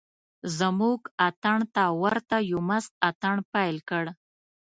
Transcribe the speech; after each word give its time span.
زموږ 0.57 0.99
اتڼ 1.27 1.57
ته 1.75 1.83
ورته 2.01 2.37
یو 2.49 2.59
مست 2.69 2.91
اتڼ 3.09 3.35
پیل 3.53 3.77
کړ. 3.89 4.05